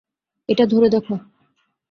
এটা 0.49 0.65
ধরে 0.65 0.87
দেখো। 0.89 1.15